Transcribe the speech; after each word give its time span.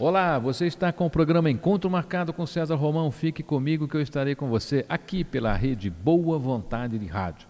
Olá, 0.00 0.38
você 0.38 0.64
está 0.64 0.92
com 0.92 1.06
o 1.06 1.10
programa 1.10 1.50
Encontro 1.50 1.90
Marcado 1.90 2.32
com 2.32 2.46
César 2.46 2.76
Romão. 2.76 3.10
Fique 3.10 3.42
comigo 3.42 3.88
que 3.88 3.96
eu 3.96 4.00
estarei 4.00 4.36
com 4.36 4.48
você 4.48 4.86
aqui 4.88 5.24
pela 5.24 5.52
rede 5.56 5.90
Boa 5.90 6.38
Vontade 6.38 6.96
de 7.00 7.06
Rádio. 7.06 7.48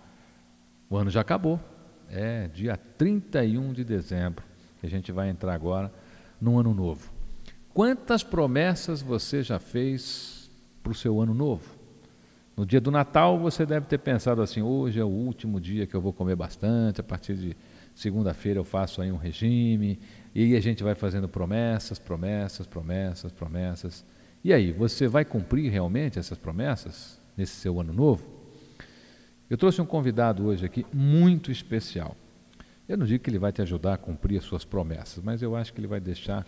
O 0.89 0.97
ano 0.97 1.11
já 1.11 1.21
acabou, 1.21 1.61
é 2.09 2.49
dia 2.49 2.79
31 2.97 3.75
de 3.75 3.85
dezembro, 3.85 4.43
que 4.81 4.87
a 4.87 4.89
gente 4.89 5.13
vai 5.13 5.29
entrar 5.29 5.53
agora 5.53 5.93
no 6.41 6.59
ano 6.59 6.73
novo. 6.73 7.13
Quantas 7.75 8.23
promessas 8.23 9.03
você 9.03 9.43
já 9.43 9.59
fez 9.59 10.51
para 10.83 10.93
o 10.93 10.95
seu 10.95 11.21
ano 11.21 11.35
novo? 11.35 11.77
No 12.57 12.65
dia 12.65 12.81
do 12.81 12.91
Natal 12.91 13.39
você 13.39 13.67
deve 13.67 13.85
ter 13.85 13.99
pensado 13.99 14.41
assim: 14.41 14.63
hoje 14.63 14.99
é 14.99 15.05
o 15.05 15.09
último 15.09 15.61
dia 15.61 15.87
que 15.87 15.95
eu 15.95 16.01
vou 16.01 16.15
comer 16.15 16.35
bastante, 16.35 17.03
a 17.03 17.05
partir 17.05 17.35
de 17.35 17.55
segunda-feira 17.99 18.61
eu 18.61 18.65
faço 18.65 19.03
aí 19.03 19.11
um 19.11 19.17
regime, 19.17 19.99
e 20.33 20.55
a 20.55 20.61
gente 20.61 20.85
vai 20.85 20.95
fazendo 20.95 21.29
promessas, 21.29 21.99
promessas, 21.99 22.65
promessas, 22.65 23.33
promessas. 23.33 24.05
E 24.45 24.53
aí, 24.53 24.71
você 24.71 25.09
vai 25.09 25.25
cumprir 25.25 25.69
realmente 25.69 26.17
essas 26.17 26.39
promessas 26.39 27.21
nesse 27.37 27.57
seu 27.57 27.81
ano 27.81 27.93
novo? 27.93 28.25
Eu 29.51 29.59
trouxe 29.59 29.83
um 29.83 29.87
convidado 29.87 30.47
hoje 30.47 30.65
aqui 30.65 30.87
muito 30.93 31.51
especial. 31.51 32.17
Eu 32.89 32.97
não 32.97 33.05
digo 33.05 33.25
que 33.25 33.31
ele 33.31 33.39
vai 33.39 33.51
te 33.51 33.63
ajudar 33.63 33.95
a 33.95 33.99
cumprir 33.99 34.39
as 34.39 34.45
suas 34.45 34.65
promessas, 34.65 35.23
mas 35.25 35.43
eu 35.43 35.57
acho 35.57 35.73
que 35.73 35.81
ele 35.81 35.89
vai 35.89 35.99
deixar 35.99 36.47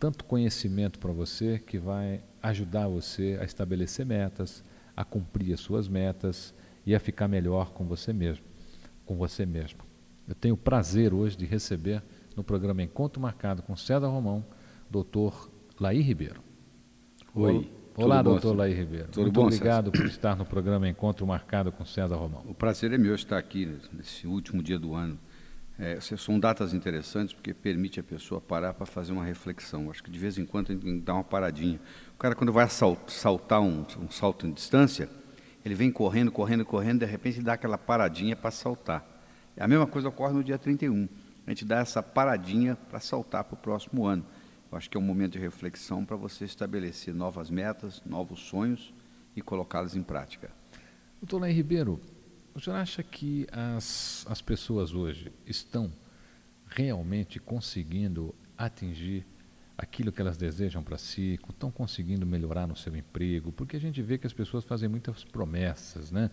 tanto 0.00 0.24
conhecimento 0.24 0.98
para 0.98 1.12
você 1.12 1.60
que 1.60 1.78
vai 1.78 2.20
ajudar 2.42 2.88
você 2.88 3.38
a 3.40 3.44
estabelecer 3.44 4.04
metas, 4.04 4.64
a 4.96 5.04
cumprir 5.04 5.54
as 5.54 5.60
suas 5.60 5.86
metas 5.86 6.52
e 6.84 6.92
a 6.92 6.98
ficar 6.98 7.28
melhor 7.28 7.70
com 7.70 7.84
você 7.84 8.12
mesmo, 8.12 8.44
com 9.06 9.16
você 9.16 9.46
mesmo. 9.46 9.87
Eu 10.28 10.34
tenho 10.34 10.54
o 10.54 10.58
prazer 10.58 11.14
hoje 11.14 11.36
de 11.36 11.46
receber 11.46 12.02
no 12.36 12.44
programa 12.44 12.82
Encontro 12.82 13.18
Marcado 13.18 13.62
com 13.62 13.74
César 13.74 14.08
Romão, 14.08 14.44
doutor 14.90 15.50
Laí 15.80 16.02
Ribeiro. 16.02 16.42
Oi. 17.34 17.72
Olá, 17.96 18.20
doutor 18.20 18.54
Laí 18.54 18.74
Ribeiro. 18.74 19.08
Tudo 19.08 19.22
Muito 19.22 19.34
bom, 19.34 19.46
obrigado 19.46 19.86
César? 19.90 20.02
por 20.02 20.06
estar 20.06 20.36
no 20.36 20.44
programa 20.44 20.86
Encontro 20.86 21.26
Marcado 21.26 21.72
com 21.72 21.84
César 21.86 22.14
Romão. 22.16 22.44
O 22.46 22.52
prazer 22.52 22.92
é 22.92 22.98
meu 22.98 23.14
estar 23.14 23.38
aqui 23.38 23.78
nesse 23.90 24.26
último 24.26 24.62
dia 24.62 24.78
do 24.78 24.94
ano. 24.94 25.18
É, 25.78 25.98
são 26.00 26.38
datas 26.38 26.74
interessantes 26.74 27.32
porque 27.32 27.54
permite 27.54 27.98
a 27.98 28.02
pessoa 28.02 28.38
parar 28.40 28.74
para 28.74 28.84
fazer 28.84 29.12
uma 29.12 29.24
reflexão. 29.24 29.90
Acho 29.90 30.02
que 30.02 30.10
de 30.10 30.18
vez 30.18 30.36
em 30.36 30.44
quando 30.44 30.70
a 30.70 30.74
gente 30.74 30.84
tem 30.84 30.98
que 30.98 31.04
dar 31.06 31.14
uma 31.14 31.24
paradinha. 31.24 31.80
O 32.14 32.18
cara, 32.18 32.34
quando 32.34 32.52
vai 32.52 32.68
sal- 32.68 32.98
saltar 33.06 33.62
um, 33.62 33.86
um 33.98 34.10
salto 34.10 34.46
em 34.46 34.52
distância, 34.52 35.08
ele 35.64 35.74
vem 35.74 35.90
correndo, 35.90 36.30
correndo, 36.30 36.66
correndo, 36.66 36.98
de 37.00 37.06
repente 37.06 37.40
dá 37.40 37.54
aquela 37.54 37.78
paradinha 37.78 38.36
para 38.36 38.50
saltar. 38.50 39.17
A 39.58 39.66
mesma 39.66 39.86
coisa 39.86 40.08
ocorre 40.08 40.32
no 40.32 40.44
dia 40.44 40.58
31. 40.58 41.08
A 41.46 41.50
gente 41.50 41.64
dá 41.64 41.78
essa 41.78 42.02
paradinha 42.02 42.76
para 42.76 43.00
saltar 43.00 43.44
para 43.44 43.54
o 43.54 43.56
próximo 43.56 44.06
ano. 44.06 44.24
Eu 44.70 44.78
acho 44.78 44.88
que 44.88 44.96
é 44.96 45.00
um 45.00 45.04
momento 45.04 45.32
de 45.32 45.38
reflexão 45.38 46.04
para 46.04 46.16
você 46.16 46.44
estabelecer 46.44 47.14
novas 47.14 47.50
metas, 47.50 48.02
novos 48.04 48.40
sonhos 48.40 48.92
e 49.34 49.40
colocá-los 49.40 49.96
em 49.96 50.02
prática. 50.02 50.50
Doutor 51.20 51.40
Laí 51.40 51.52
Ribeiro, 51.52 52.00
o 52.54 52.60
senhor 52.60 52.76
acha 52.76 53.02
que 53.02 53.46
as, 53.50 54.26
as 54.28 54.42
pessoas 54.42 54.92
hoje 54.92 55.32
estão 55.46 55.90
realmente 56.66 57.40
conseguindo 57.40 58.34
atingir 58.56 59.26
aquilo 59.76 60.12
que 60.12 60.20
elas 60.20 60.36
desejam 60.36 60.82
para 60.82 60.98
si, 60.98 61.38
estão 61.48 61.70
conseguindo 61.70 62.26
melhorar 62.26 62.66
no 62.66 62.76
seu 62.76 62.94
emprego? 62.96 63.52
Porque 63.52 63.76
a 63.76 63.80
gente 63.80 64.02
vê 64.02 64.18
que 64.18 64.26
as 64.26 64.32
pessoas 64.32 64.64
fazem 64.64 64.88
muitas 64.88 65.24
promessas, 65.24 66.10
né? 66.10 66.30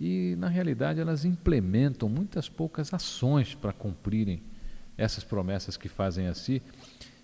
E, 0.00 0.34
na 0.38 0.48
realidade, 0.48 0.98
elas 0.98 1.26
implementam 1.26 2.08
muitas 2.08 2.48
poucas 2.48 2.94
ações 2.94 3.54
para 3.54 3.72
cumprirem 3.72 4.42
essas 4.96 5.22
promessas 5.22 5.76
que 5.76 5.88
fazem 5.88 6.26
a 6.26 6.34
si. 6.34 6.62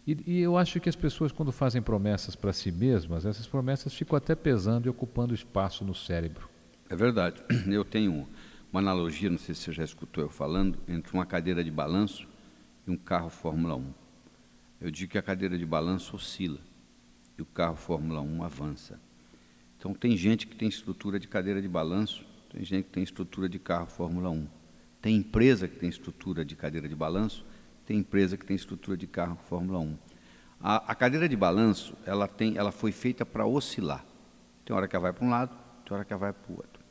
E, 0.07 0.19
e 0.27 0.41
eu 0.41 0.59
acho 0.59 0.79
que 0.79 0.89
as 0.89 0.95
pessoas, 0.95 1.33
quando 1.33 1.51
fazem 1.51 1.81
promessas 1.81 2.37
para 2.37 2.53
si 2.53 2.71
mesmas, 2.71 3.25
essas 3.25 3.47
promessas 3.47 3.95
ficam 3.95 4.17
até 4.17 4.35
pesando 4.35 4.87
e 4.87 4.91
ocupando 4.91 5.35
espaço 5.35 5.85
no 5.85 5.95
cérebro. 5.95 6.51
É 6.91 6.95
verdade. 6.95 7.43
Eu 7.67 7.85
tenho 7.85 8.29
uma 8.71 8.81
analogia, 8.81 9.31
não 9.31 9.39
sei 9.39 9.55
se 9.55 9.63
você 9.63 9.73
já 9.73 9.85
escutou 9.85 10.23
eu 10.23 10.29
falando, 10.29 10.79
entre 10.87 11.15
uma 11.15 11.25
cadeira 11.25 11.65
de 11.65 11.71
balanço 11.71 12.29
e 12.87 12.91
um 12.91 12.97
carro 12.97 13.31
Fórmula 13.31 13.75
1. 13.75 13.85
Eu 14.83 14.91
digo 14.91 15.13
que 15.13 15.19
a 15.19 15.23
cadeira 15.23 15.57
de 15.57 15.65
balanço 15.65 16.15
oscila 16.15 16.59
e 17.39 17.43
o 17.43 17.47
carro 17.47 17.77
Fórmula 17.77 18.21
1 18.21 18.43
avança. 18.43 19.01
Então, 19.79 19.95
tem 19.95 20.17
gente 20.17 20.47
que 20.47 20.55
tem 20.55 20.69
estrutura 20.69 21.19
de 21.19 21.27
cadeira 21.27 21.63
de 21.63 21.69
balanço, 21.69 22.25
tem 22.51 22.65
gente 22.65 22.85
que 22.85 22.91
tem 22.91 23.03
estrutura 23.03 23.49
de 23.49 23.59
carro 23.59 23.87
Fórmula 23.87 24.31
1. 24.31 24.47
Tem 25.01 25.17
empresa 25.17 25.69
que 25.69 25.77
tem 25.77 25.89
estrutura 25.89 26.45
de 26.45 26.57
cadeira 26.57 26.89
de 26.89 26.95
balanço, 26.95 27.45
tem 27.85 27.99
empresa 27.99 28.37
que 28.37 28.45
tem 28.45 28.57
estrutura 28.57 28.97
de 28.97 29.07
carro 29.07 29.39
Fórmula 29.49 29.79
1. 29.79 29.97
A, 30.61 30.93
a 30.93 30.95
cadeira 30.95 31.29
de 31.29 31.37
balanço, 31.37 31.95
ela, 32.05 32.27
tem, 32.27 32.57
ela 32.57 32.73
foi 32.73 32.93
feita 32.93 33.25
para 33.25 33.47
oscilar. 33.47 34.05
Tem 34.65 34.75
hora 34.75 34.89
que 34.89 34.97
ela 34.97 35.03
vai 35.05 35.13
para 35.13 35.25
um 35.25 35.31
lado, 35.31 35.57
tem 35.85 35.95
hora 35.95 36.05
que 36.05 36.13
ela 36.13 36.21
vai 36.21 36.33
para 36.33 36.53
o 36.53 36.57
outro. 36.57 36.83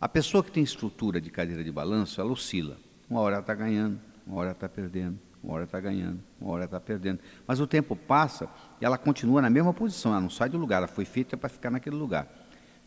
A 0.00 0.08
pessoa 0.08 0.42
que 0.42 0.50
tem 0.50 0.62
estrutura 0.62 1.20
de 1.20 1.30
cadeira 1.30 1.62
de 1.62 1.70
balanço, 1.70 2.20
ela 2.20 2.30
oscila. 2.30 2.76
Uma 3.08 3.20
hora 3.20 3.36
ela 3.36 3.42
está 3.42 3.54
ganhando, 3.54 4.00
uma 4.26 4.36
hora 4.36 4.46
ela 4.48 4.52
está 4.52 4.68
perdendo, 4.68 5.18
uma 5.42 5.54
hora 5.54 5.64
está 5.64 5.80
ganhando, 5.80 6.20
uma 6.40 6.50
hora 6.52 6.64
está 6.64 6.80
perdendo. 6.80 7.20
Mas 7.46 7.60
o 7.60 7.66
tempo 7.66 7.94
passa 7.94 8.48
e 8.80 8.84
ela 8.84 8.98
continua 8.98 9.40
na 9.42 9.50
mesma 9.50 9.72
posição, 9.72 10.12
ela 10.12 10.20
não 10.20 10.30
sai 10.30 10.48
do 10.48 10.58
lugar, 10.58 10.78
ela 10.78 10.88
foi 10.88 11.04
feita 11.04 11.36
para 11.36 11.48
ficar 11.48 11.70
naquele 11.70 11.96
lugar. 11.96 12.28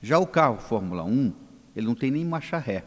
Já 0.02 0.20
o 0.20 0.28
carro 0.28 0.58
Fórmula 0.58 1.04
1, 1.04 1.34
ele 1.76 1.86
não 1.86 1.96
tem 1.96 2.12
nem 2.12 2.26
marcha 2.26 2.58
ré, 2.58 2.84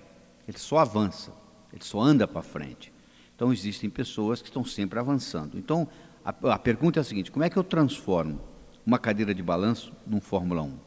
ele 0.46 0.58
só 0.58 0.78
avança, 0.78 1.32
ele 1.72 1.84
só 1.84 2.00
anda 2.00 2.26
para 2.26 2.42
frente. 2.42 2.92
Então 3.34 3.52
existem 3.52 3.90
pessoas 3.90 4.40
que 4.40 4.48
estão 4.48 4.64
sempre 4.64 4.98
avançando. 4.98 5.58
Então 5.58 5.88
a, 6.24 6.30
a 6.54 6.58
pergunta 6.58 6.98
é 6.98 7.02
a 7.02 7.04
seguinte: 7.04 7.30
como 7.30 7.44
é 7.44 7.50
que 7.50 7.56
eu 7.56 7.64
transformo 7.64 8.40
uma 8.84 8.98
cadeira 8.98 9.34
de 9.34 9.42
balanço 9.42 9.92
num 10.06 10.20
Fórmula 10.20 10.62
1? 10.62 10.78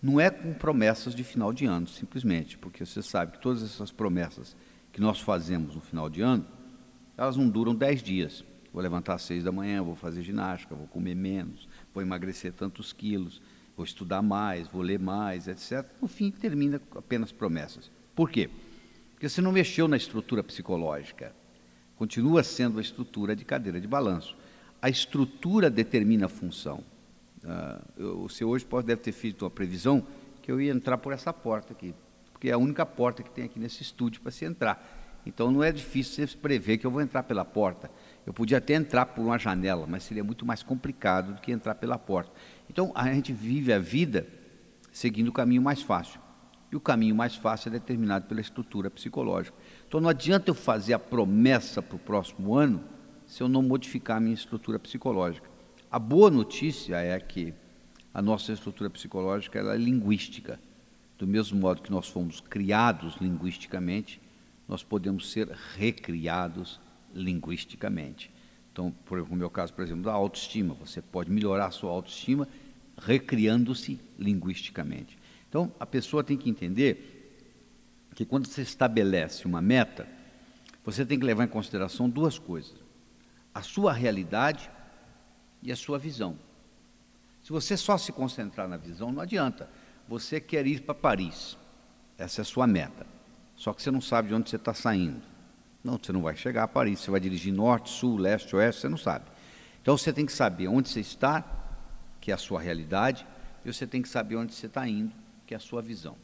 Não 0.00 0.20
é 0.20 0.30
com 0.30 0.54
promessas 0.54 1.14
de 1.14 1.24
final 1.24 1.52
de 1.52 1.66
ano, 1.66 1.88
simplesmente, 1.88 2.56
porque 2.56 2.86
você 2.86 3.02
sabe 3.02 3.32
que 3.32 3.40
todas 3.40 3.64
essas 3.64 3.90
promessas 3.90 4.56
que 4.92 5.00
nós 5.00 5.20
fazemos 5.20 5.74
no 5.74 5.80
final 5.80 6.08
de 6.08 6.20
ano, 6.20 6.46
elas 7.16 7.36
não 7.36 7.48
duram 7.48 7.74
dez 7.74 8.00
dias. 8.02 8.44
Vou 8.72 8.80
levantar 8.80 9.14
às 9.14 9.22
seis 9.22 9.42
da 9.42 9.50
manhã, 9.50 9.82
vou 9.82 9.96
fazer 9.96 10.22
ginástica, 10.22 10.74
vou 10.74 10.86
comer 10.86 11.16
menos, 11.16 11.68
vou 11.92 12.02
emagrecer 12.02 12.52
tantos 12.52 12.92
quilos, 12.92 13.42
vou 13.78 13.84
estudar 13.84 14.20
mais, 14.22 14.66
vou 14.66 14.82
ler 14.82 14.98
mais, 14.98 15.46
etc. 15.46 15.86
No 16.02 16.08
fim, 16.08 16.32
termina 16.32 16.80
com 16.80 16.98
apenas 16.98 17.30
promessas. 17.30 17.90
Por 18.12 18.28
quê? 18.28 18.50
Porque 19.12 19.28
você 19.28 19.40
não 19.40 19.52
mexeu 19.52 19.86
na 19.86 19.96
estrutura 19.96 20.42
psicológica. 20.42 21.32
Continua 21.96 22.42
sendo 22.42 22.78
a 22.78 22.82
estrutura 22.82 23.36
de 23.36 23.44
cadeira 23.44 23.80
de 23.80 23.86
balanço. 23.86 24.36
A 24.82 24.88
estrutura 24.90 25.70
determina 25.70 26.26
a 26.26 26.28
função. 26.28 26.82
Eu- 27.96 28.22
você 28.22 28.44
hoje 28.44 28.64
pode, 28.64 28.88
deve 28.88 29.00
ter 29.00 29.12
feito 29.12 29.44
uma 29.44 29.50
previsão 29.50 30.04
que 30.42 30.50
eu 30.50 30.60
ia 30.60 30.72
entrar 30.72 30.98
por 30.98 31.12
essa 31.12 31.32
porta 31.32 31.72
aqui, 31.72 31.94
porque 32.32 32.48
é 32.48 32.52
a 32.52 32.58
única 32.58 32.84
porta 32.84 33.22
que 33.22 33.30
tem 33.30 33.44
aqui 33.44 33.60
nesse 33.60 33.82
estúdio 33.82 34.20
para 34.20 34.32
se 34.32 34.44
entrar. 34.44 35.20
Então 35.24 35.50
não 35.50 35.62
é 35.62 35.70
difícil 35.70 36.26
você 36.26 36.36
prever 36.36 36.78
que 36.78 36.86
eu 36.86 36.90
vou 36.90 37.00
entrar 37.00 37.22
pela 37.22 37.44
porta. 37.44 37.90
Eu 38.26 38.32
podia 38.32 38.58
até 38.58 38.74
entrar 38.74 39.06
por 39.06 39.22
uma 39.22 39.38
janela, 39.38 39.86
mas 39.86 40.02
seria 40.04 40.24
muito 40.24 40.44
mais 40.46 40.62
complicado 40.62 41.34
do 41.34 41.40
que 41.40 41.52
entrar 41.52 41.74
pela 41.76 41.98
porta. 41.98 42.32
Então 42.70 42.92
a 42.94 43.12
gente 43.12 43.32
vive 43.32 43.72
a 43.72 43.78
vida 43.78 44.26
seguindo 44.92 45.28
o 45.28 45.32
caminho 45.32 45.62
mais 45.62 45.82
fácil. 45.82 46.20
E 46.70 46.76
o 46.76 46.80
caminho 46.80 47.14
mais 47.14 47.34
fácil 47.34 47.68
é 47.68 47.72
determinado 47.72 48.26
pela 48.26 48.40
estrutura 48.40 48.90
psicológica. 48.90 49.56
Então 49.86 50.00
não 50.00 50.08
adianta 50.08 50.50
eu 50.50 50.54
fazer 50.54 50.92
a 50.92 50.98
promessa 50.98 51.80
para 51.80 51.96
o 51.96 51.98
próximo 51.98 52.54
ano 52.54 52.84
se 53.26 53.42
eu 53.42 53.48
não 53.48 53.62
modificar 53.62 54.18
a 54.18 54.20
minha 54.20 54.34
estrutura 54.34 54.78
psicológica. 54.78 55.48
A 55.90 55.98
boa 55.98 56.30
notícia 56.30 56.96
é 56.96 57.18
que 57.18 57.54
a 58.12 58.20
nossa 58.20 58.52
estrutura 58.52 58.90
psicológica 58.90 59.58
é 59.58 59.76
linguística. 59.76 60.60
Do 61.16 61.26
mesmo 61.26 61.58
modo 61.58 61.82
que 61.82 61.90
nós 61.90 62.08
fomos 62.08 62.40
criados 62.40 63.16
linguisticamente, 63.20 64.20
nós 64.66 64.82
podemos 64.82 65.30
ser 65.30 65.48
recriados 65.76 66.80
linguisticamente. 67.14 68.30
Então, 68.78 68.92
por 69.04 69.18
exemplo, 69.18 69.34
no 69.34 69.40
meu 69.40 69.50
caso, 69.50 69.74
por 69.74 69.82
exemplo, 69.82 70.04
da 70.04 70.12
autoestima, 70.12 70.72
você 70.74 71.02
pode 71.02 71.32
melhorar 71.32 71.66
a 71.66 71.70
sua 71.72 71.90
autoestima 71.90 72.46
recriando-se 72.96 73.98
linguisticamente. 74.16 75.18
Então, 75.48 75.72
a 75.80 75.84
pessoa 75.84 76.22
tem 76.22 76.36
que 76.36 76.48
entender 76.48 77.34
que 78.14 78.24
quando 78.24 78.46
você 78.46 78.62
estabelece 78.62 79.46
uma 79.46 79.60
meta, 79.60 80.06
você 80.84 81.04
tem 81.04 81.18
que 81.18 81.26
levar 81.26 81.42
em 81.42 81.48
consideração 81.48 82.08
duas 82.08 82.38
coisas: 82.38 82.76
a 83.52 83.62
sua 83.62 83.92
realidade 83.92 84.70
e 85.60 85.72
a 85.72 85.76
sua 85.76 85.98
visão. 85.98 86.38
Se 87.42 87.50
você 87.50 87.76
só 87.76 87.98
se 87.98 88.12
concentrar 88.12 88.68
na 88.68 88.76
visão, 88.76 89.10
não 89.10 89.22
adianta. 89.22 89.68
Você 90.06 90.40
quer 90.40 90.64
ir 90.68 90.82
para 90.82 90.94
Paris, 90.94 91.58
essa 92.16 92.40
é 92.40 92.42
a 92.42 92.44
sua 92.44 92.64
meta. 92.68 93.04
Só 93.56 93.72
que 93.72 93.82
você 93.82 93.90
não 93.90 94.00
sabe 94.00 94.28
de 94.28 94.34
onde 94.34 94.48
você 94.48 94.54
está 94.54 94.72
saindo. 94.72 95.20
Não, 95.82 95.98
você 96.00 96.12
não 96.12 96.22
vai 96.22 96.36
chegar 96.36 96.64
a 96.64 96.68
Paris, 96.68 97.00
você 97.00 97.10
vai 97.10 97.20
dirigir 97.20 97.52
norte, 97.52 97.90
sul, 97.90 98.16
leste, 98.16 98.54
oeste, 98.56 98.82
você 98.82 98.88
não 98.88 98.98
sabe. 98.98 99.26
Então 99.80 99.96
você 99.96 100.12
tem 100.12 100.26
que 100.26 100.32
saber 100.32 100.68
onde 100.68 100.88
você 100.88 101.00
está, 101.00 101.44
que 102.20 102.30
é 102.30 102.34
a 102.34 102.38
sua 102.38 102.60
realidade, 102.60 103.26
e 103.64 103.72
você 103.72 103.86
tem 103.86 104.02
que 104.02 104.08
saber 104.08 104.36
onde 104.36 104.54
você 104.54 104.66
está 104.66 104.86
indo, 104.88 105.12
que 105.46 105.54
é 105.54 105.56
a 105.56 105.60
sua 105.60 105.80
visão. 105.80 106.16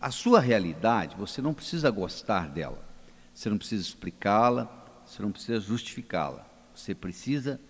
A 0.00 0.10
sua 0.10 0.38
realidade, 0.38 1.16
você 1.16 1.42
não 1.42 1.52
precisa 1.52 1.90
gostar 1.90 2.48
dela, 2.48 2.86
você 3.34 3.50
não 3.50 3.58
precisa 3.58 3.82
explicá-la, 3.82 4.68
você 5.04 5.22
não 5.22 5.32
precisa 5.32 5.58
justificá-la, 5.58 6.46
você 6.74 6.94
precisa 6.94 7.60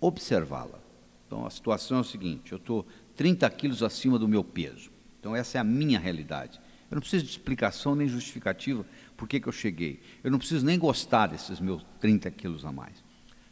observá-la. 0.00 0.78
Então 1.26 1.46
a 1.46 1.50
situação 1.50 1.98
é 1.98 2.00
o 2.00 2.04
seguinte: 2.04 2.52
eu 2.52 2.58
estou 2.58 2.86
30 3.16 3.48
quilos 3.50 3.82
acima 3.82 4.18
do 4.18 4.28
meu 4.28 4.44
peso. 4.44 4.90
Então 5.18 5.34
essa 5.34 5.58
é 5.58 5.60
a 5.60 5.64
minha 5.64 5.98
realidade. 5.98 6.60
Eu 6.90 6.96
não 6.96 7.00
preciso 7.00 7.24
de 7.24 7.30
explicação 7.30 7.96
nem 7.96 8.06
justificativa 8.06 8.84
por 9.16 9.28
que, 9.28 9.40
que 9.40 9.48
eu 9.48 9.52
cheguei. 9.52 10.00
Eu 10.22 10.30
não 10.30 10.38
preciso 10.38 10.64
nem 10.64 10.78
gostar 10.78 11.28
desses 11.28 11.60
meus 11.60 11.84
30 12.00 12.30
quilos 12.30 12.64
a 12.64 12.72
mais. 12.72 13.02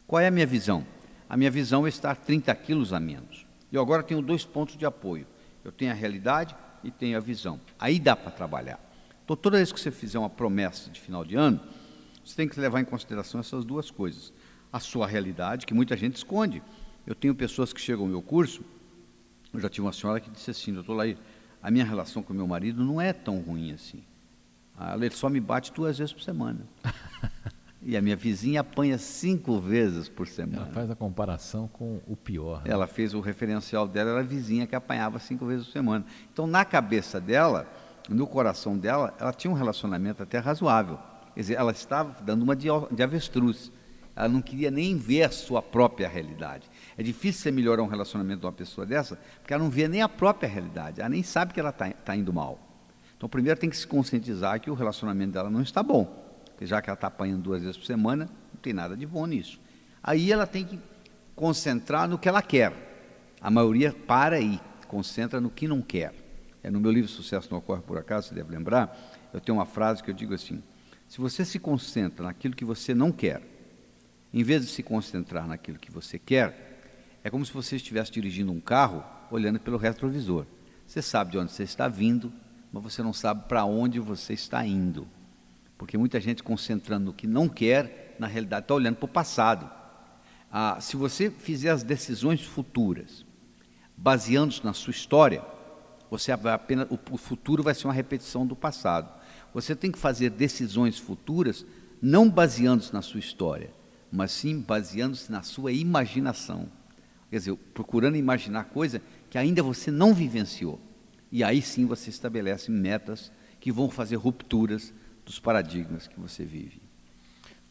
Qual 0.05 0.19
é 0.19 0.27
a 0.27 0.31
minha 0.31 0.45
visão? 0.45 0.85
A 1.29 1.37
minha 1.37 1.49
visão 1.49 1.85
é 1.85 1.89
estar 1.89 2.15
30 2.15 2.53
quilos 2.55 2.93
a 2.93 2.99
menos. 2.99 3.45
Eu 3.71 3.81
agora 3.81 4.03
tenho 4.03 4.21
dois 4.21 4.45
pontos 4.45 4.77
de 4.77 4.85
apoio. 4.85 5.25
Eu 5.63 5.71
tenho 5.71 5.91
a 5.91 5.95
realidade 5.95 6.55
e 6.83 6.91
tenho 6.91 7.17
a 7.17 7.21
visão. 7.21 7.59
Aí 7.79 7.99
dá 7.99 8.15
para 8.15 8.31
trabalhar. 8.31 8.79
Então, 9.23 9.35
toda 9.35 9.57
vez 9.57 9.71
que 9.71 9.79
você 9.79 9.89
fizer 9.89 10.19
uma 10.19 10.29
promessa 10.29 10.91
de 10.91 10.99
final 10.99 11.23
de 11.23 11.35
ano, 11.35 11.59
você 12.23 12.35
tem 12.35 12.47
que 12.47 12.59
levar 12.59 12.81
em 12.81 12.85
consideração 12.85 13.39
essas 13.39 13.63
duas 13.63 13.89
coisas. 13.89 14.33
A 14.71 14.79
sua 14.79 15.07
realidade, 15.07 15.65
que 15.65 15.73
muita 15.73 15.95
gente 15.95 16.17
esconde. 16.17 16.61
Eu 17.07 17.15
tenho 17.15 17.33
pessoas 17.33 17.71
que 17.71 17.79
chegam 17.79 18.03
ao 18.03 18.09
meu 18.09 18.21
curso, 18.21 18.63
eu 19.53 19.59
já 19.59 19.69
tive 19.69 19.85
uma 19.85 19.93
senhora 19.93 20.19
que 20.19 20.31
disse 20.31 20.49
assim, 20.49 20.73
doutor 20.73 20.95
Laí, 20.95 21.17
a 21.61 21.69
minha 21.69 21.85
relação 21.85 22.23
com 22.23 22.33
meu 22.33 22.47
marido 22.47 22.83
não 22.83 22.99
é 22.99 23.13
tão 23.13 23.39
ruim 23.39 23.71
assim. 23.71 24.03
Ele 24.95 25.11
só 25.11 25.29
me 25.29 25.39
bate 25.39 25.71
duas 25.73 25.97
vezes 25.97 26.13
por 26.13 26.21
semana. 26.21 26.61
E 27.85 27.97
a 27.97 28.01
minha 28.01 28.15
vizinha 28.15 28.61
apanha 28.61 28.97
cinco 28.97 29.59
vezes 29.59 30.07
por 30.07 30.25
semana. 30.25 30.63
Ela 30.63 30.73
faz 30.73 30.89
a 30.89 30.95
comparação 30.95 31.67
com 31.67 31.99
o 32.07 32.15
pior. 32.15 32.63
Né? 32.63 32.71
Ela 32.71 32.87
fez 32.87 33.13
o 33.13 33.19
referencial 33.19 33.87
dela, 33.87 34.11
era 34.11 34.19
a 34.21 34.23
vizinha 34.23 34.65
que 34.65 34.73
apanhava 34.73 35.19
cinco 35.19 35.45
vezes 35.45 35.65
por 35.65 35.73
semana. 35.73 36.05
Então, 36.31 36.47
na 36.47 36.63
cabeça 36.63 37.19
dela, 37.19 37.67
no 38.07 38.25
coração 38.25 38.77
dela, 38.77 39.13
ela 39.19 39.33
tinha 39.33 39.51
um 39.51 39.53
relacionamento 39.53 40.23
até 40.23 40.37
razoável. 40.37 40.97
Quer 41.33 41.41
dizer, 41.41 41.53
ela 41.55 41.73
estava 41.73 42.23
dando 42.23 42.43
uma 42.43 42.55
de, 42.55 42.69
de 42.91 43.03
avestruz. 43.03 43.69
Ela 44.15 44.29
não 44.29 44.41
queria 44.41 44.71
nem 44.71 44.95
ver 44.95 45.23
a 45.23 45.29
sua 45.29 45.61
própria 45.61 46.07
realidade. 46.07 46.69
É 46.97 47.03
difícil 47.03 47.41
você 47.41 47.51
melhorar 47.51 47.83
um 47.83 47.87
relacionamento 47.87 48.41
de 48.41 48.45
uma 48.45 48.53
pessoa 48.53 48.85
dessa, 48.85 49.19
porque 49.41 49.53
ela 49.53 49.63
não 49.63 49.71
vê 49.71 49.89
nem 49.89 50.01
a 50.01 50.07
própria 50.07 50.47
realidade, 50.47 51.01
ela 51.01 51.09
nem 51.09 51.23
sabe 51.23 51.53
que 51.53 51.59
ela 51.59 51.71
está 51.71 51.89
tá 51.89 52.15
indo 52.15 52.31
mal. 52.31 52.62
Então, 53.23 53.29
primeiro 53.29 53.57
tem 53.57 53.69
que 53.69 53.77
se 53.77 53.87
conscientizar 53.87 54.59
que 54.59 54.69
o 54.69 54.73
relacionamento 54.73 55.31
dela 55.31 55.49
não 55.49 55.61
está 55.61 55.81
bom 55.81 56.23
já 56.65 56.81
que 56.81 56.89
ela 56.89 56.95
está 56.95 57.07
apanhando 57.07 57.43
duas 57.43 57.61
vezes 57.61 57.77
por 57.77 57.85
semana, 57.85 58.29
não 58.53 58.61
tem 58.61 58.73
nada 58.73 58.95
de 58.95 59.05
bom 59.05 59.25
nisso. 59.25 59.59
Aí 60.01 60.31
ela 60.31 60.45
tem 60.45 60.65
que 60.65 60.79
concentrar 61.35 62.07
no 62.07 62.17
que 62.17 62.27
ela 62.27 62.41
quer. 62.41 62.73
A 63.41 63.49
maioria 63.49 63.91
para 63.91 64.37
aí, 64.37 64.59
concentra 64.87 65.41
no 65.41 65.49
que 65.49 65.67
não 65.67 65.81
quer. 65.81 66.13
É, 66.61 66.69
no 66.69 66.79
meu 66.79 66.91
livro 66.91 67.09
Sucesso 67.09 67.49
Não 67.51 67.57
Ocorre 67.57 67.81
Por 67.81 67.97
Acaso, 67.97 68.29
você 68.29 68.35
deve 68.35 68.51
lembrar, 68.51 68.95
eu 69.33 69.41
tenho 69.41 69.57
uma 69.57 69.65
frase 69.65 70.01
que 70.01 70.09
eu 70.09 70.13
digo 70.13 70.33
assim: 70.33 70.63
se 71.09 71.19
você 71.19 71.43
se 71.43 71.59
concentra 71.59 72.25
naquilo 72.25 72.55
que 72.55 72.63
você 72.63 72.93
não 72.93 73.11
quer, 73.11 73.41
em 74.33 74.43
vez 74.43 74.65
de 74.65 74.71
se 74.71 74.81
concentrar 74.81 75.45
naquilo 75.45 75.77
que 75.77 75.91
você 75.91 76.17
quer, 76.17 77.19
é 77.23 77.29
como 77.29 77.45
se 77.45 77.51
você 77.51 77.75
estivesse 77.75 78.11
dirigindo 78.11 78.51
um 78.51 78.61
carro 78.61 79.03
olhando 79.29 79.59
pelo 79.59 79.77
retrovisor. 79.77 80.45
Você 80.87 81.01
sabe 81.01 81.31
de 81.31 81.37
onde 81.37 81.51
você 81.51 81.63
está 81.63 81.87
vindo, 81.87 82.31
mas 82.73 82.81
você 82.81 83.03
não 83.03 83.13
sabe 83.13 83.47
para 83.47 83.63
onde 83.63 83.99
você 83.99 84.33
está 84.33 84.65
indo. 84.65 85.07
Porque 85.77 85.95
muita 85.95 86.19
gente 86.19 86.41
concentrando 86.41 87.05
no 87.05 87.13
que 87.13 87.27
não 87.27 87.47
quer, 87.47 88.15
na 88.17 88.25
realidade 88.25 88.63
está 88.63 88.73
olhando 88.73 88.95
para 88.95 89.05
o 89.05 89.09
passado. 89.09 89.69
Ah, 90.51 90.79
se 90.81 90.97
você 90.97 91.29
fizer 91.29 91.69
as 91.69 91.83
decisões 91.83 92.41
futuras, 92.41 93.23
baseando-se 93.95 94.65
na 94.65 94.73
sua 94.73 94.91
história, 94.91 95.43
você 96.09 96.31
apenas, 96.31 96.87
o 96.89 97.17
futuro 97.17 97.61
vai 97.61 97.75
ser 97.75 97.85
uma 97.85 97.93
repetição 97.93 98.45
do 98.45 98.55
passado. 98.55 99.11
Você 99.53 99.75
tem 99.75 99.91
que 99.91 99.99
fazer 99.99 100.31
decisões 100.31 100.97
futuras 100.97 101.65
não 102.01 102.29
baseando-se 102.29 102.91
na 102.91 103.01
sua 103.01 103.19
história, 103.19 103.71
mas 104.11 104.31
sim 104.31 104.59
baseando-se 104.59 105.31
na 105.31 105.41
sua 105.41 105.71
imaginação. 105.71 106.67
Quer 107.29 107.37
dizer, 107.37 107.55
procurando 107.73 108.17
imaginar 108.17 108.65
coisa 108.65 109.01
que 109.29 109.37
ainda 109.37 109.63
você 109.63 109.89
não 109.89 110.13
vivenciou. 110.13 110.79
E 111.33 111.43
aí 111.43 111.63
sim 111.63 111.87
você 111.87 112.11
estabelece 112.11 112.69
metas 112.69 113.31
que 113.59 113.71
vão 113.71 113.89
fazer 113.89 114.17
rupturas 114.17 114.93
dos 115.25 115.39
paradigmas 115.39 116.05
que 116.05 116.19
você 116.19 116.45
vive. 116.45 116.79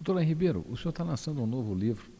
Doutor 0.01 0.21
Ribeiro, 0.21 0.67
o 0.69 0.77
senhor 0.77 0.91
está 0.91 1.05
lançando 1.05 1.41
um 1.41 1.47
novo 1.47 1.73
livro 1.73 2.11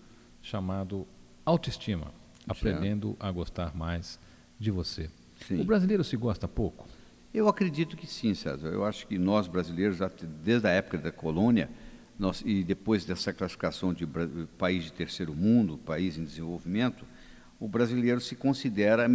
chamado 0.41 1.05
Autoestima, 1.45 2.15
Aprendendo 2.47 3.17
a 3.19 3.29
Gostar 3.33 3.77
Mais 3.77 4.21
de 4.57 4.71
Você. 4.71 5.11
Sim. 5.49 5.61
O 5.61 5.65
brasileiro 5.65 6.05
se 6.05 6.17
gosta 6.17 6.47
pouco? 6.47 6.87
Eu 7.35 7.49
acredito 7.49 7.97
que 7.97 8.07
sim, 8.07 8.35
César. 8.35 8.69
Eu 8.69 8.85
acho 8.85 9.05
que 9.09 9.19
nós 9.19 9.49
brasileiros, 9.49 9.99
desde 10.45 10.69
a 10.69 10.71
época 10.71 10.97
da 10.97 11.11
colônia, 11.11 11.69
nós, 12.17 12.41
e 12.47 12.63
depois 12.63 13.05
dessa 13.05 13.33
classificação 13.33 13.93
de 13.93 14.07
país 14.57 14.85
de 14.85 14.93
terceiro 14.93 15.35
mundo, 15.35 15.77
país 15.77 16.17
em 16.17 16.23
desenvolvimento, 16.23 17.05
o 17.59 17.67
brasileiro 17.67 18.21
se 18.21 18.37
considera 18.37 19.09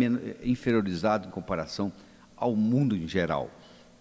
inferiorizado 0.44 1.30
em 1.30 1.32
comparação 1.32 1.90
ao 2.38 2.56
mundo 2.56 2.96
em 2.96 3.08
geral. 3.08 3.52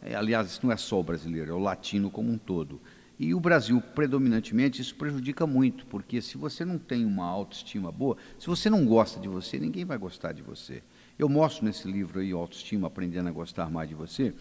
É, 0.03 0.15
aliás, 0.15 0.47
isso 0.47 0.61
não 0.63 0.71
é 0.71 0.77
só 0.77 1.01
o 1.01 1.03
brasileiro, 1.03 1.51
é 1.51 1.55
o 1.55 1.59
latino 1.59 2.11
como 2.11 2.31
um 2.31 2.39
todo. 2.39 2.81
E 3.19 3.35
o 3.35 3.41
Brasil, 3.41 3.81
predominantemente, 3.81 4.83
isso 4.83 4.95
prejudica 4.95 5.47
muito, 5.47 5.87
porque 5.87 6.21
se 6.21 6.37
você 6.37 6.65
não 6.65 6.79
tem 6.79 7.05
uma 7.07 7.25
autoestima 7.25 7.91
boa, 7.91 8.17
se 8.39 8.47
você 8.47 8.69
não 8.69 8.85
gosta 8.85 9.19
de 9.19 9.27
você, 9.27 9.59
ninguém 9.59 9.87
vai 9.87 9.97
gostar 9.97 10.33
de 10.33 10.43
você. 10.43 10.83
Eu 11.19 11.29
mostro 11.29 11.65
nesse 11.65 11.91
livro 11.91 12.21
aí, 12.21 12.31
Autoestima, 12.33 12.89
Aprendendo 12.89 13.31
a 13.31 13.33
Gostar 13.33 13.71
Mais 13.71 13.89
de 13.89 13.95
Você, 13.95 14.35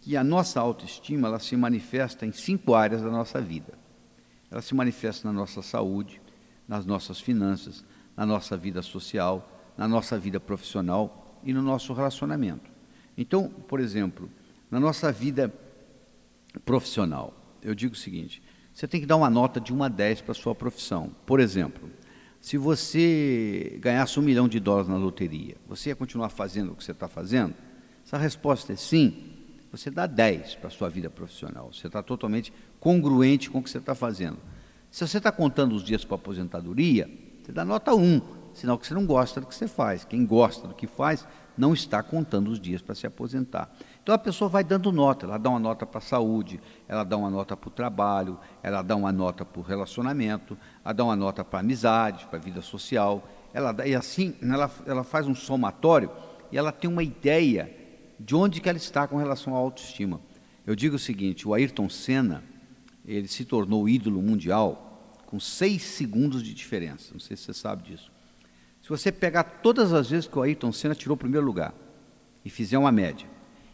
que 0.00 0.16
a 0.16 0.24
nossa 0.24 0.58
autoestima 0.58 1.28
ela 1.28 1.38
se 1.38 1.54
manifesta 1.54 2.24
em 2.24 2.32
cinco 2.32 2.74
áreas 2.74 3.02
da 3.02 3.10
nossa 3.10 3.42
vida. 3.42 3.74
Ela 4.50 4.62
se 4.62 4.74
manifesta 4.74 5.28
na 5.28 5.34
nossa 5.34 5.60
saúde, 5.60 6.20
nas 6.66 6.86
nossas 6.86 7.20
finanças, 7.20 7.84
na 8.16 8.24
nossa 8.24 8.56
vida 8.56 8.80
social, 8.80 9.46
na 9.76 9.86
nossa 9.86 10.18
vida 10.18 10.40
profissional 10.40 11.40
e 11.44 11.52
no 11.52 11.60
nosso 11.60 11.92
relacionamento. 11.92 12.73
Então, 13.16 13.48
por 13.48 13.80
exemplo, 13.80 14.28
na 14.70 14.80
nossa 14.80 15.12
vida 15.12 15.52
profissional, 16.64 17.34
eu 17.62 17.74
digo 17.74 17.94
o 17.94 17.96
seguinte: 17.96 18.42
você 18.72 18.88
tem 18.88 19.00
que 19.00 19.06
dar 19.06 19.16
uma 19.16 19.30
nota 19.30 19.60
de 19.60 19.72
1 19.72 19.82
a 19.84 19.88
10 19.88 20.22
para 20.22 20.32
a 20.32 20.34
sua 20.34 20.54
profissão. 20.54 21.14
Por 21.24 21.40
exemplo, 21.40 21.88
se 22.40 22.58
você 22.58 23.78
ganhasse 23.80 24.18
um 24.18 24.22
milhão 24.22 24.48
de 24.48 24.60
dólares 24.60 24.88
na 24.88 24.96
loteria, 24.96 25.56
você 25.66 25.90
ia 25.90 25.96
continuar 25.96 26.28
fazendo 26.28 26.72
o 26.72 26.76
que 26.76 26.84
você 26.84 26.92
está 26.92 27.08
fazendo? 27.08 27.54
Se 28.04 28.14
a 28.14 28.18
resposta 28.18 28.72
é 28.72 28.76
sim, 28.76 29.32
você 29.70 29.90
dá 29.90 30.06
10 30.06 30.56
para 30.56 30.68
a 30.68 30.70
sua 30.70 30.88
vida 30.88 31.08
profissional. 31.08 31.72
Você 31.72 31.86
está 31.86 32.02
totalmente 32.02 32.52
congruente 32.78 33.48
com 33.48 33.58
o 33.58 33.62
que 33.62 33.70
você 33.70 33.78
está 33.78 33.94
fazendo. 33.94 34.38
Se 34.90 35.06
você 35.06 35.18
está 35.18 35.32
contando 35.32 35.74
os 35.74 35.82
dias 35.82 36.04
para 36.04 36.16
aposentadoria, 36.16 37.10
você 37.42 37.50
dá 37.50 37.64
nota 37.64 37.94
1, 37.94 38.20
sinal 38.54 38.78
que 38.78 38.86
você 38.86 38.94
não 38.94 39.06
gosta 39.06 39.40
do 39.40 39.46
que 39.46 39.54
você 39.54 39.68
faz. 39.68 40.04
Quem 40.04 40.24
gosta 40.24 40.66
do 40.66 40.74
que 40.74 40.86
faz 40.86 41.26
não 41.56 41.72
está 41.72 42.02
contando 42.02 42.48
os 42.50 42.60
dias 42.60 42.82
para 42.82 42.94
se 42.94 43.06
aposentar. 43.06 43.70
Então 44.02 44.14
a 44.14 44.18
pessoa 44.18 44.48
vai 44.48 44.64
dando 44.64 44.90
nota, 44.90 45.26
ela 45.26 45.38
dá 45.38 45.50
uma 45.50 45.58
nota 45.58 45.86
para 45.86 45.98
a 45.98 46.02
saúde, 46.02 46.60
ela 46.88 47.04
dá 47.04 47.16
uma 47.16 47.30
nota 47.30 47.56
para 47.56 47.68
o 47.68 47.70
trabalho, 47.70 48.38
ela 48.62 48.82
dá 48.82 48.96
uma 48.96 49.12
nota 49.12 49.44
para 49.44 49.60
o 49.60 49.62
relacionamento, 49.62 50.58
ela 50.84 50.92
dá 50.92 51.04
uma 51.04 51.16
nota 51.16 51.44
para 51.44 51.60
a 51.60 51.62
amizade, 51.62 52.26
para 52.26 52.38
a 52.38 52.42
vida 52.42 52.60
social, 52.60 53.28
ela 53.52 53.72
dá, 53.72 53.86
e 53.86 53.94
assim 53.94 54.34
ela, 54.42 54.70
ela 54.84 55.04
faz 55.04 55.26
um 55.26 55.34
somatório 55.34 56.10
e 56.50 56.58
ela 56.58 56.72
tem 56.72 56.90
uma 56.90 57.02
ideia 57.02 57.72
de 58.18 58.34
onde 58.34 58.60
que 58.60 58.68
ela 58.68 58.78
está 58.78 59.06
com 59.06 59.16
relação 59.16 59.54
à 59.54 59.58
autoestima. 59.58 60.20
Eu 60.66 60.74
digo 60.74 60.96
o 60.96 60.98
seguinte, 60.98 61.46
o 61.46 61.54
Ayrton 61.54 61.88
Senna, 61.88 62.42
ele 63.04 63.28
se 63.28 63.44
tornou 63.44 63.88
ídolo 63.88 64.20
mundial 64.22 65.12
com 65.26 65.38
seis 65.38 65.82
segundos 65.82 66.42
de 66.42 66.54
diferença, 66.54 67.12
não 67.12 67.20
sei 67.20 67.36
se 67.36 67.44
você 67.44 67.54
sabe 67.54 67.82
disso. 67.82 68.13
Se 68.84 68.90
você 68.90 69.10
pegar 69.10 69.44
todas 69.44 69.94
as 69.94 70.10
vezes 70.10 70.28
que 70.28 70.38
o 70.38 70.42
Ayrton 70.42 70.70
Senna 70.70 70.94
tirou 70.94 71.14
o 71.14 71.18
primeiro 71.18 71.46
lugar 71.46 71.72
e 72.44 72.50
fizer 72.50 72.76
uma 72.76 72.92
média, 72.92 73.26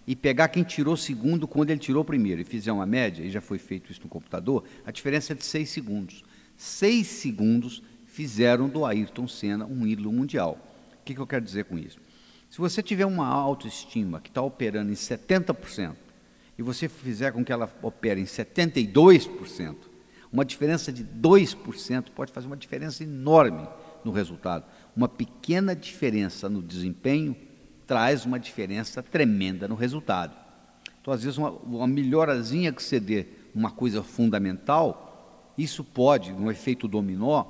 e 0.06 0.14
pegar 0.14 0.46
quem 0.46 0.62
tirou 0.62 0.96
segundo 0.96 1.48
quando 1.48 1.70
ele 1.70 1.80
tirou 1.80 2.04
primeiro 2.04 2.40
e 2.40 2.44
fizer 2.44 2.70
uma 2.70 2.86
média, 2.86 3.24
e 3.24 3.28
já 3.28 3.40
foi 3.40 3.58
feito 3.58 3.90
isso 3.90 4.02
no 4.04 4.08
computador, 4.08 4.62
a 4.86 4.92
diferença 4.92 5.32
é 5.32 5.36
de 5.36 5.44
seis 5.44 5.68
segundos. 5.70 6.22
Seis 6.56 7.08
segundos 7.08 7.82
fizeram 8.06 8.68
do 8.68 8.86
Ayrton 8.86 9.26
Senna 9.26 9.66
um 9.66 9.84
ídolo 9.84 10.12
mundial. 10.12 10.56
O 10.92 11.04
que, 11.04 11.12
que 11.12 11.20
eu 11.20 11.26
quero 11.26 11.44
dizer 11.44 11.64
com 11.64 11.76
isso? 11.76 11.98
Se 12.48 12.58
você 12.58 12.80
tiver 12.80 13.04
uma 13.04 13.26
autoestima 13.26 14.20
que 14.20 14.28
está 14.28 14.42
operando 14.42 14.92
em 14.92 14.94
70%, 14.94 15.96
e 16.56 16.62
você 16.62 16.88
fizer 16.88 17.32
com 17.32 17.44
que 17.44 17.50
ela 17.50 17.68
opere 17.82 18.20
em 18.20 18.26
72%, 18.26 19.74
uma 20.32 20.44
diferença 20.44 20.92
de 20.92 21.02
2% 21.02 22.10
pode 22.14 22.30
fazer 22.30 22.46
uma 22.46 22.56
diferença 22.56 23.02
enorme 23.02 23.66
no 24.04 24.12
resultado 24.12 24.64
uma 24.96 25.08
pequena 25.08 25.74
diferença 25.74 26.48
no 26.48 26.62
desempenho 26.62 27.36
traz 27.86 28.24
uma 28.24 28.38
diferença 28.38 29.02
tremenda 29.02 29.66
no 29.66 29.74
resultado. 29.74 30.36
Então, 31.00 31.12
às 31.12 31.22
vezes, 31.22 31.38
uma, 31.38 31.50
uma 31.50 31.86
melhorazinha 31.86 32.72
que 32.72 32.82
você 32.82 33.00
dê 33.00 33.26
uma 33.54 33.70
coisa 33.70 34.02
fundamental, 34.02 35.52
isso 35.56 35.82
pode, 35.82 36.32
no 36.32 36.50
efeito 36.50 36.86
dominó, 36.86 37.44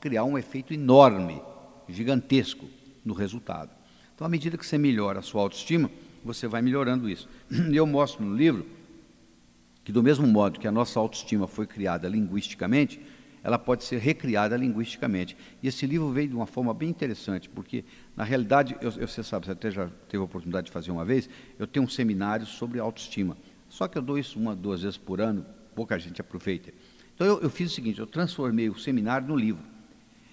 criar 0.00 0.24
um 0.24 0.38
efeito 0.38 0.72
enorme, 0.72 1.42
gigantesco 1.88 2.66
no 3.04 3.12
resultado. 3.12 3.70
Então, 4.14 4.26
à 4.26 4.30
medida 4.30 4.56
que 4.56 4.64
você 4.64 4.78
melhora 4.78 5.18
a 5.18 5.22
sua 5.22 5.42
autoestima, 5.42 5.90
você 6.24 6.46
vai 6.46 6.62
melhorando 6.62 7.08
isso. 7.08 7.28
Eu 7.72 7.86
mostro 7.86 8.24
no 8.24 8.34
livro 8.34 8.66
que, 9.84 9.92
do 9.92 10.02
mesmo 10.02 10.26
modo 10.26 10.60
que 10.60 10.68
a 10.68 10.72
nossa 10.72 10.98
autoestima 11.00 11.46
foi 11.46 11.66
criada 11.66 12.08
linguisticamente, 12.08 13.00
ela 13.42 13.58
pode 13.58 13.84
ser 13.84 13.98
recriada 13.98 14.56
linguisticamente. 14.56 15.36
E 15.62 15.68
esse 15.68 15.86
livro 15.86 16.10
veio 16.10 16.28
de 16.28 16.34
uma 16.34 16.46
forma 16.46 16.72
bem 16.72 16.88
interessante, 16.88 17.48
porque, 17.48 17.84
na 18.16 18.24
realidade, 18.24 18.76
eu, 18.80 18.92
eu, 18.92 19.08
você 19.08 19.22
sabe, 19.22 19.46
você 19.46 19.52
até 19.52 19.70
já 19.70 19.88
teve 20.08 20.20
a 20.20 20.24
oportunidade 20.24 20.66
de 20.66 20.72
fazer 20.72 20.90
uma 20.90 21.04
vez, 21.04 21.28
eu 21.58 21.66
tenho 21.66 21.84
um 21.84 21.88
seminário 21.88 22.46
sobre 22.46 22.78
autoestima. 22.78 23.36
Só 23.68 23.88
que 23.88 23.98
eu 23.98 24.02
dou 24.02 24.18
isso 24.18 24.38
uma, 24.38 24.54
duas 24.54 24.82
vezes 24.82 24.96
por 24.96 25.20
ano, 25.20 25.44
pouca 25.74 25.98
gente 25.98 26.20
aproveita. 26.20 26.72
Então 27.14 27.26
eu, 27.26 27.40
eu 27.40 27.50
fiz 27.50 27.72
o 27.72 27.74
seguinte, 27.74 27.98
eu 27.98 28.06
transformei 28.06 28.68
o 28.68 28.78
seminário 28.78 29.26
no 29.26 29.36
livro. 29.36 29.62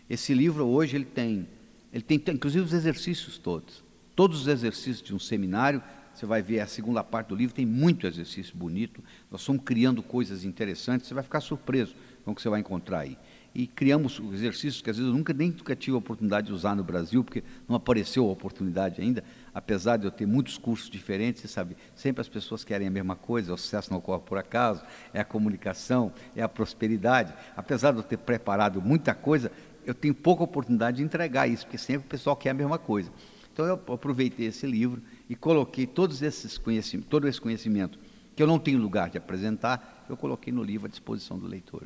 Esse 0.10 0.34
livro 0.34 0.66
hoje 0.66 0.96
ele 0.96 1.06
tem, 1.06 1.48
ele 1.94 2.04
tem 2.04 2.22
inclusive 2.34 2.64
os 2.64 2.74
exercícios 2.74 3.38
todos. 3.38 3.84
Todos 4.16 4.42
os 4.42 4.48
exercícios 4.48 5.02
de 5.02 5.16
um 5.16 5.20
seminário 5.20 5.82
você 6.20 6.26
vai 6.26 6.42
ver 6.42 6.60
a 6.60 6.68
segunda 6.68 7.02
parte 7.02 7.28
do 7.28 7.36
livro, 7.36 7.56
tem 7.56 7.66
muito 7.66 8.06
exercício 8.06 8.54
bonito. 8.58 9.02
Nós 9.32 9.40
estamos 9.40 9.64
criando 9.64 10.04
coisas 10.04 10.44
interessantes, 10.44 11.08
você 11.08 11.14
vai 11.14 11.24
ficar 11.24 11.40
surpreso 11.40 11.96
com 12.30 12.34
o 12.34 12.36
que 12.36 12.42
você 12.42 12.50
vai 12.50 12.60
encontrar 12.60 13.00
aí. 13.00 13.18
E 13.54 13.66
criamos 13.66 14.22
exercícios 14.32 14.82
que 14.82 14.90
às 14.90 14.98
vezes 14.98 15.12
eu 15.12 15.18
nunca 15.18 15.34
nem 15.34 15.50
nunca 15.50 15.76
tive 15.76 15.96
a 15.96 15.98
oportunidade 15.98 16.48
de 16.48 16.54
usar 16.54 16.76
no 16.76 16.84
Brasil, 16.84 17.24
porque 17.24 17.44
não 17.68 17.76
apareceu 17.76 18.26
a 18.28 18.32
oportunidade 18.32 19.02
ainda, 19.02 19.24
apesar 19.54 19.98
de 19.98 20.06
eu 20.06 20.12
ter 20.12 20.28
muitos 20.28 20.58
cursos 20.58 20.90
diferentes, 20.90 21.42
você 21.42 21.48
sabe, 21.48 21.76
sempre 21.96 22.22
as 22.22 22.30
pessoas 22.30 22.64
querem 22.64 22.88
a 22.88 22.92
mesma 22.92 23.16
coisa, 23.16 23.54
o 23.54 23.58
sucesso 23.58 23.90
não 23.90 23.98
ocorre 23.98 24.22
por 24.24 24.38
acaso, 24.38 24.84
é 25.14 25.20
a 25.20 25.26
comunicação, 25.26 26.14
é 26.36 26.44
a 26.44 26.50
prosperidade. 26.50 27.34
Apesar 27.58 27.92
de 27.92 27.98
eu 27.98 28.04
ter 28.04 28.18
preparado 28.18 28.82
muita 28.82 29.16
coisa, 29.16 29.52
eu 29.84 29.96
tenho 29.96 30.14
pouca 30.14 30.44
oportunidade 30.44 30.98
de 30.98 31.04
entregar 31.04 31.48
isso, 31.48 31.66
porque 31.66 31.78
sempre 31.78 32.06
o 32.06 32.10
pessoal 32.10 32.36
quer 32.36 32.52
a 32.52 32.54
mesma 32.54 32.78
coisa. 32.78 33.12
Então 33.52 33.66
eu 33.66 33.74
aproveitei 33.94 34.46
esse 34.46 34.68
livro 34.68 35.02
e 35.28 35.36
coloquei 35.36 35.88
todos 35.88 36.22
esses 36.22 36.58
conhecimentos, 36.58 37.10
todo 37.10 37.28
esse 37.28 37.42
conhecimento 37.42 37.98
que 38.36 38.44
eu 38.44 38.48
não 38.48 38.58
tenho 38.58 38.80
lugar 38.80 39.10
de 39.10 39.18
apresentar, 39.18 40.06
eu 40.08 40.16
coloquei 40.16 40.54
no 40.54 40.64
livro 40.64 40.88
à 40.88 40.90
disposição 40.90 41.38
do 41.38 41.46
leitor. 41.46 41.84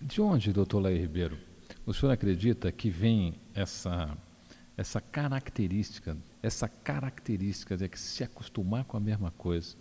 De 0.00 0.20
onde, 0.20 0.52
doutor 0.52 0.80
Laí 0.80 0.98
Ribeiro, 0.98 1.38
o 1.86 1.94
senhor 1.94 2.12
acredita 2.12 2.70
que 2.70 2.90
vem 2.90 3.34
essa, 3.54 4.16
essa 4.76 5.00
característica, 5.00 6.16
essa 6.42 6.68
característica 6.68 7.76
de 7.76 7.90
se 7.94 8.22
acostumar 8.22 8.84
com 8.84 8.96
a 8.96 9.00
mesma 9.00 9.30
coisa, 9.30 9.74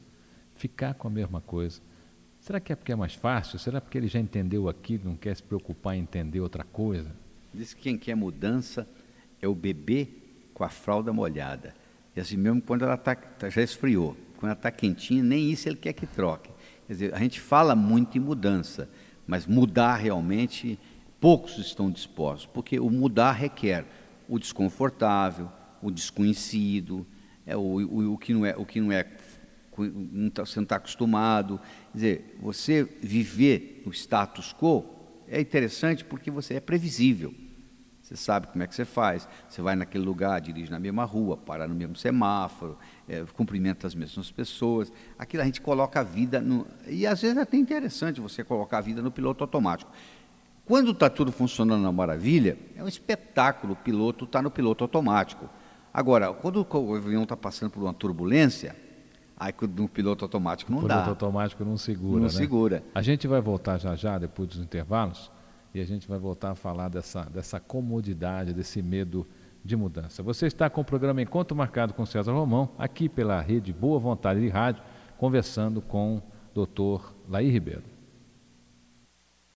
ficar 0.55 0.93
com 0.93 1.07
a 1.07 1.11
mesma 1.11 1.41
coisa? 1.41 1.81
Será 2.39 2.59
que 2.59 2.71
é 2.71 2.75
porque 2.75 2.93
é 2.93 2.95
mais 2.95 3.13
fácil? 3.13 3.59
Será 3.59 3.81
porque 3.81 3.97
ele 3.97 4.07
já 4.07 4.19
entendeu 4.19 4.69
aquilo, 4.69 5.05
não 5.09 5.15
quer 5.17 5.35
se 5.35 5.43
preocupar 5.43 5.95
em 5.95 6.01
entender 6.01 6.39
outra 6.39 6.63
coisa? 6.63 7.11
Diz 7.53 7.73
que 7.73 7.81
quem 7.81 7.97
quer 7.97 8.15
mudança 8.15 8.87
é 9.41 9.47
o 9.47 9.55
bebê 9.55 10.07
com 10.53 10.63
a 10.63 10.69
fralda 10.69 11.11
molhada. 11.11 11.75
E 12.15 12.19
assim 12.21 12.37
mesmo 12.37 12.61
quando 12.61 12.85
ela 12.85 12.95
tá, 12.95 13.15
tá 13.15 13.49
já 13.49 13.61
esfriou, 13.61 14.15
quando 14.37 14.51
ela 14.51 14.53
está 14.53 14.71
quentinha, 14.71 15.21
nem 15.21 15.51
isso 15.51 15.67
ele 15.67 15.75
quer 15.75 15.93
que 15.93 16.07
troque. 16.07 16.49
Quer 16.87 16.93
dizer, 16.93 17.13
a 17.13 17.19
gente 17.19 17.41
fala 17.41 17.75
muito 17.75 18.17
em 18.17 18.21
mudança, 18.21 18.89
mas 19.27 19.45
mudar 19.45 19.95
realmente, 19.95 20.79
poucos 21.19 21.57
estão 21.57 21.89
dispostos, 21.89 22.45
porque 22.45 22.79
o 22.79 22.89
mudar 22.89 23.31
requer 23.31 23.85
o 24.27 24.39
desconfortável, 24.39 25.49
o 25.81 25.91
desconhecido, 25.91 27.05
é 27.45 27.55
o, 27.55 27.61
o, 27.61 28.13
o 28.13 28.17
que 28.17 28.33
não 28.33 28.45
é, 28.45 28.55
o 28.57 28.65
que 28.65 28.81
não 28.81 28.91
é, 28.91 29.03
tá, 30.33 30.45
você 30.45 30.59
não 30.59 30.63
está 30.63 30.77
acostumado. 30.77 31.59
Quer 31.91 31.97
dizer, 31.97 32.37
você 32.39 32.83
viver 32.83 33.83
no 33.85 33.91
status 33.93 34.53
quo 34.53 34.85
é 35.27 35.39
interessante 35.39 36.03
porque 36.03 36.31
você 36.31 36.55
é 36.55 36.59
previsível. 36.59 37.33
Você 38.05 38.15
sabe 38.15 38.45
como 38.45 38.63
é 38.63 38.67
que 38.67 38.75
você 38.75 38.85
faz. 38.85 39.27
Você 39.49 39.63
vai 39.63 39.75
naquele 39.75 40.05
lugar, 40.05 40.39
dirige 40.39 40.69
na 40.69 40.77
mesma 40.77 41.03
rua, 41.03 41.35
para 41.35 41.67
no 41.67 41.73
mesmo 41.73 41.95
semáforo, 41.95 42.77
é, 43.09 43.25
cumprimenta 43.33 43.87
as 43.87 43.95
mesmas 43.95 44.29
pessoas. 44.29 44.93
Aquilo 45.17 45.41
a 45.41 45.45
gente 45.45 45.59
coloca 45.59 46.01
a 46.01 46.03
vida 46.03 46.39
no. 46.39 46.67
E 46.87 47.07
às 47.07 47.23
vezes 47.23 47.35
é 47.35 47.41
até 47.41 47.57
interessante 47.57 48.21
você 48.21 48.43
colocar 48.43 48.77
a 48.77 48.81
vida 48.81 49.01
no 49.01 49.09
piloto 49.09 49.43
automático. 49.43 49.91
Quando 50.65 50.91
está 50.91 51.09
tudo 51.09 51.31
funcionando 51.31 51.81
na 51.81 51.91
maravilha, 51.91 52.59
é 52.75 52.83
um 52.83 52.87
espetáculo 52.87 53.73
o 53.73 53.75
piloto 53.75 54.25
está 54.25 54.39
no 54.39 54.51
piloto 54.51 54.83
automático. 54.83 55.49
Agora, 55.91 56.31
quando 56.31 56.63
o 56.63 56.95
avião 56.95 57.23
está 57.23 57.35
passando 57.35 57.71
por 57.71 57.81
uma 57.81 57.93
turbulência, 57.93 58.75
aí 59.35 59.51
no 59.75 59.89
piloto 59.89 60.23
automático 60.23 60.71
não 60.71 60.83
o 60.83 60.87
dá. 60.87 60.99
O 60.99 61.03
piloto 61.05 61.25
automático 61.25 61.65
não 61.65 61.75
segura. 61.75 62.17
Não 62.17 62.27
né? 62.27 62.29
segura. 62.29 62.83
A 62.93 63.01
gente 63.01 63.27
vai 63.27 63.41
voltar 63.41 63.79
já 63.79 63.95
já, 63.95 64.19
depois 64.19 64.49
dos 64.49 64.59
intervalos 64.59 65.33
e 65.75 65.81
a 65.81 65.85
gente 65.85 66.07
vai 66.07 66.17
voltar 66.17 66.51
a 66.51 66.55
falar 66.55 66.87
dessa, 66.87 67.23
dessa 67.23 67.59
comodidade, 67.59 68.53
desse 68.53 68.81
medo 68.81 69.27
de 69.61 69.75
mudança. 69.75 70.23
Você 70.23 70.47
está 70.47 70.69
com 70.69 70.79
o 70.79 70.85
programa 70.85 71.21
Encontro 71.21 71.53
Marcado 71.53 71.93
com 71.93 72.05
César 72.05 72.31
Romão, 72.31 72.69
aqui 72.77 73.09
pela 73.09 73.41
rede 73.41 73.73
Boa 73.73 73.99
Vontade 73.99 74.39
de 74.39 74.47
Rádio, 74.47 74.81
conversando 75.17 75.81
com 75.81 76.15
o 76.15 76.23
doutor 76.53 77.13
Laí 77.27 77.49
Ribeiro. 77.49 77.94